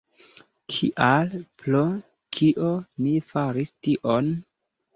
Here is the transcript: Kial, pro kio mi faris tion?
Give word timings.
Kial, 0.75 1.35
pro 1.63 1.83
kio 2.39 2.73
mi 3.05 3.15
faris 3.31 3.77
tion? 3.77 4.37